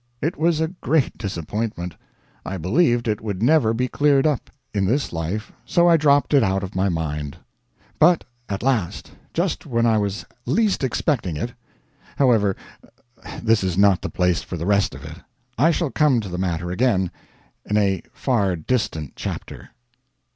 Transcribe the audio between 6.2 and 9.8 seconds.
it out of my mind. But at last! just